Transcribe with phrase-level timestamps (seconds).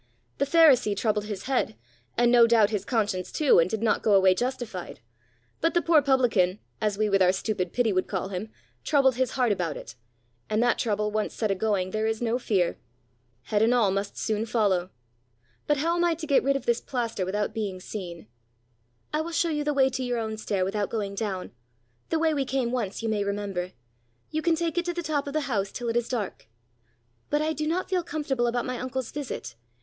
[0.39, 1.75] The pharisee troubled his head,
[2.17, 4.99] and no doubt his conscience too, and did not go away justified;
[5.59, 8.49] but the poor publican, as we with our stupid pity would call him,
[8.83, 9.93] troubled his heart about it;
[10.49, 12.79] and that trouble once set a going, there is no fear.
[13.43, 14.89] Head and all must soon follow.
[15.67, 18.25] But how am I to get rid of this plaster without being seen?"
[19.13, 21.51] "I will show you the way to your own stair without going down
[22.09, 23.73] the way we came once, you may remember.
[24.31, 26.47] You can take it to the top of the house till it is dark.
[27.29, 29.53] But I do not feel comfortable about my uncle's visit.